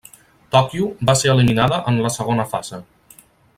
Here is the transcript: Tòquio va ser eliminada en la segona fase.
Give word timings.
Tòquio 0.55 0.87
va 1.09 1.15
ser 1.19 1.29
eliminada 1.35 1.79
en 1.93 2.01
la 2.07 2.13
segona 2.17 2.47
fase. 2.57 2.83